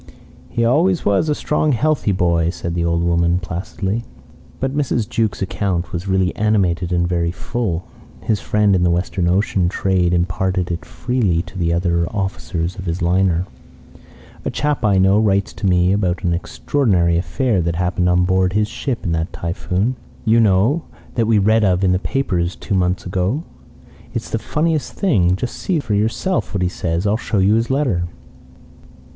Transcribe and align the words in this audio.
"He 0.49 0.65
always 0.65 1.05
was 1.05 1.29
a 1.29 1.35
strong 1.35 1.73
healthy 1.73 2.11
boy," 2.11 2.49
said 2.49 2.73
the 2.73 2.83
old 2.83 3.03
woman, 3.03 3.37
placidly. 3.37 4.03
But 4.59 4.75
Mr. 4.75 5.07
Jukes' 5.07 5.43
account 5.43 5.93
was 5.93 6.07
really 6.07 6.35
animated 6.35 6.91
and 6.91 7.07
very 7.07 7.29
full. 7.29 7.85
His 8.21 8.39
friend 8.41 8.75
in 8.75 8.81
the 8.81 8.89
Western 8.89 9.27
Ocean 9.27 9.69
trade 9.69 10.11
imparted 10.11 10.71
it 10.71 10.85
freely 10.85 11.43
to 11.43 11.55
the 11.55 11.71
other 11.71 12.07
officers 12.07 12.77
of 12.79 12.85
his 12.85 13.03
liner. 13.03 13.45
"A 14.43 14.49
chap 14.49 14.83
I 14.83 14.97
know 14.97 15.19
writes 15.19 15.53
to 15.53 15.67
me 15.67 15.91
about 15.93 16.23
an 16.23 16.33
extraordinary 16.33 17.15
affair 17.15 17.61
that 17.61 17.75
happened 17.75 18.09
on 18.09 18.25
board 18.25 18.53
his 18.53 18.67
ship 18.67 19.03
in 19.03 19.11
that 19.11 19.31
typhoon 19.31 19.97
you 20.25 20.39
know 20.39 20.81
that 21.13 21.27
we 21.27 21.37
read 21.37 21.63
of 21.63 21.83
in 21.83 21.91
the 21.91 21.99
papers 21.99 22.55
two 22.55 22.73
months 22.73 23.05
ago. 23.05 23.43
It's 24.15 24.31
the 24.31 24.39
funniest 24.39 24.93
thing! 24.93 25.35
Just 25.35 25.55
see 25.57 25.79
for 25.79 25.93
yourself 25.93 26.55
what 26.55 26.63
he 26.63 26.69
says. 26.69 27.05
I'll 27.05 27.17
show 27.17 27.37
you 27.37 27.53
his 27.53 27.69
letter." 27.69 28.05